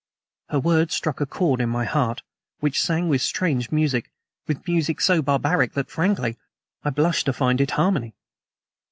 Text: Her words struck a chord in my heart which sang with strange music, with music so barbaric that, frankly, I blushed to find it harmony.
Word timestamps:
Her 0.49 0.59
words 0.59 0.95
struck 0.95 1.21
a 1.21 1.27
chord 1.27 1.61
in 1.61 1.69
my 1.69 1.85
heart 1.85 2.23
which 2.59 2.81
sang 2.81 3.07
with 3.07 3.21
strange 3.21 3.69
music, 3.71 4.09
with 4.47 4.67
music 4.67 4.99
so 4.99 5.21
barbaric 5.21 5.73
that, 5.73 5.91
frankly, 5.91 6.37
I 6.83 6.89
blushed 6.89 7.27
to 7.27 7.33
find 7.33 7.61
it 7.61 7.69
harmony. 7.69 8.15